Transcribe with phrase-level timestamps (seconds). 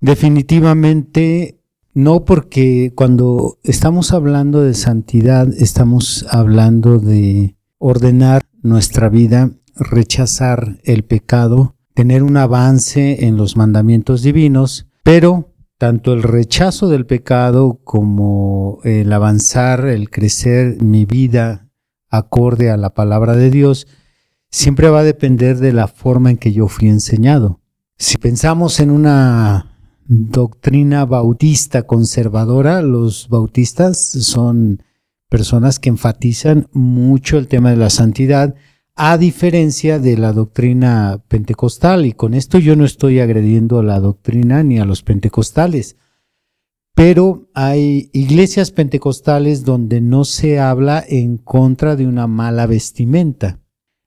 [0.00, 1.60] Definitivamente
[1.92, 11.04] no, porque cuando estamos hablando de santidad, estamos hablando de ordenar nuestra vida, rechazar el
[11.04, 18.78] pecado, tener un avance en los mandamientos divinos, pero tanto el rechazo del pecado como
[18.84, 21.68] el avanzar, el crecer mi vida
[22.08, 23.86] acorde a la palabra de Dios,
[24.50, 27.60] siempre va a depender de la forma en que yo fui enseñado.
[27.96, 29.69] Si pensamos en una
[30.10, 32.82] doctrina bautista conservadora.
[32.82, 34.82] Los bautistas son
[35.28, 38.56] personas que enfatizan mucho el tema de la santidad,
[38.96, 42.06] a diferencia de la doctrina pentecostal.
[42.06, 45.96] Y con esto yo no estoy agrediendo a la doctrina ni a los pentecostales.
[46.96, 53.60] Pero hay iglesias pentecostales donde no se habla en contra de una mala vestimenta.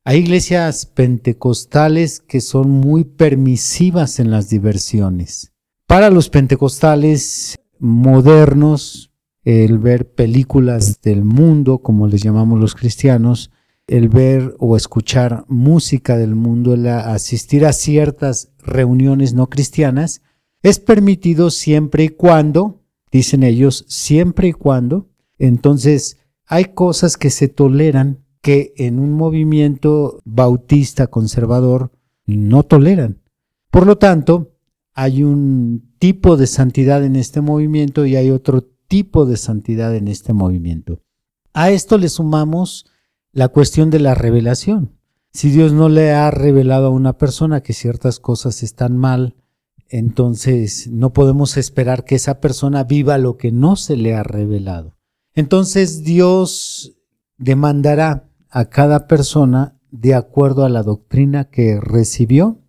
[0.04, 5.53] Hay iglesias pentecostales que son muy permisivas en las diversiones.
[5.94, 9.12] Para los pentecostales modernos,
[9.44, 13.52] el ver películas del mundo, como les llamamos los cristianos,
[13.86, 20.24] el ver o escuchar música del mundo, el asistir a ciertas reuniones no cristianas,
[20.64, 27.50] es permitido siempre y cuando, dicen ellos, siempre y cuando, entonces hay cosas que se
[27.50, 31.92] toleran que en un movimiento bautista conservador
[32.26, 33.20] no toleran.
[33.70, 34.53] Por lo tanto,
[34.94, 40.08] hay un tipo de santidad en este movimiento y hay otro tipo de santidad en
[40.08, 41.02] este movimiento.
[41.54, 42.86] A esto le sumamos
[43.32, 44.98] la cuestión de la revelación.
[45.32, 49.36] Si Dios no le ha revelado a una persona que ciertas cosas están mal,
[49.90, 54.96] entonces no podemos esperar que esa persona viva lo que no se le ha revelado.
[55.34, 56.96] Entonces Dios
[57.38, 62.63] demandará a cada persona de acuerdo a la doctrina que recibió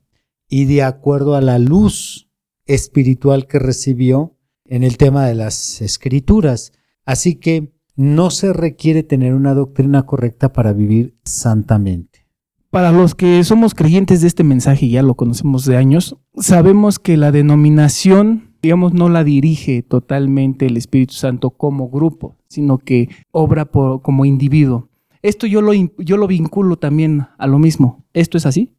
[0.57, 2.29] y de acuerdo a la luz
[2.65, 6.71] espiritual que recibió en el tema de las escrituras.
[7.05, 12.29] Así que no se requiere tener una doctrina correcta para vivir santamente.
[12.71, 17.17] Para los que somos creyentes de este mensaje, ya lo conocemos de años, sabemos que
[17.17, 23.65] la denominación, digamos, no la dirige totalmente el Espíritu Santo como grupo, sino que obra
[23.65, 24.89] como individuo.
[25.21, 28.05] Esto yo lo, yo lo vinculo también a lo mismo.
[28.13, 28.74] ¿Esto es así?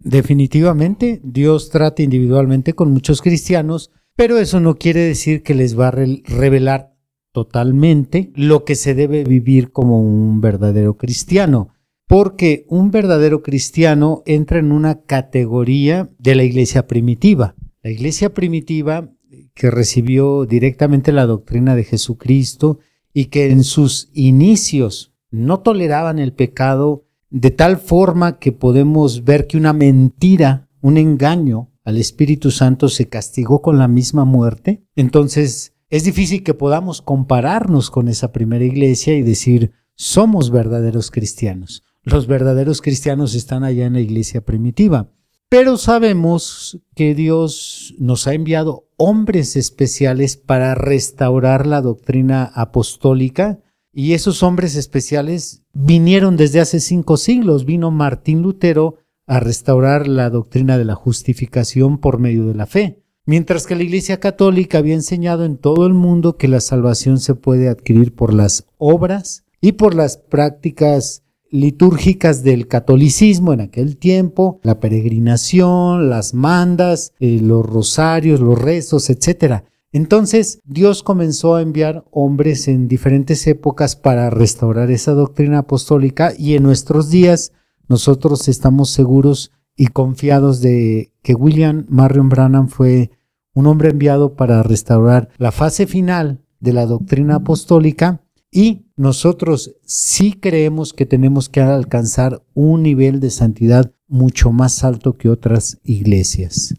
[0.00, 5.88] Definitivamente, Dios trata individualmente con muchos cristianos, pero eso no quiere decir que les va
[5.88, 6.94] a revelar
[7.32, 11.68] totalmente lo que se debe vivir como un verdadero cristiano,
[12.06, 17.54] porque un verdadero cristiano entra en una categoría de la iglesia primitiva.
[17.82, 19.12] La iglesia primitiva
[19.54, 22.78] que recibió directamente la doctrina de Jesucristo
[23.12, 29.46] y que en sus inicios no toleraban el pecado de tal forma que podemos ver
[29.46, 35.74] que una mentira, un engaño al Espíritu Santo se castigó con la misma muerte, entonces
[35.88, 41.82] es difícil que podamos compararnos con esa primera iglesia y decir, somos verdaderos cristianos.
[42.02, 45.12] Los verdaderos cristianos están allá en la iglesia primitiva.
[45.48, 53.58] Pero sabemos que Dios nos ha enviado hombres especiales para restaurar la doctrina apostólica
[53.92, 57.64] y esos hombres especiales vinieron desde hace cinco siglos.
[57.64, 58.96] Vino Martín Lutero
[59.26, 63.02] a restaurar la doctrina de la justificación por medio de la fe.
[63.26, 67.34] Mientras que la Iglesia Católica había enseñado en todo el mundo que la salvación se
[67.34, 74.60] puede adquirir por las obras y por las prácticas litúrgicas del catolicismo en aquel tiempo,
[74.62, 79.64] la peregrinación, las mandas, eh, los rosarios, los rezos, etc.
[79.92, 86.54] Entonces Dios comenzó a enviar hombres en diferentes épocas para restaurar esa doctrina apostólica y
[86.54, 87.52] en nuestros días
[87.88, 93.10] nosotros estamos seguros y confiados de que William Marion Branham fue
[93.52, 98.22] un hombre enviado para restaurar la fase final de la doctrina apostólica
[98.52, 105.16] y nosotros sí creemos que tenemos que alcanzar un nivel de santidad mucho más alto
[105.16, 106.74] que otras iglesias.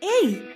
[0.00, 0.55] ¡Hey!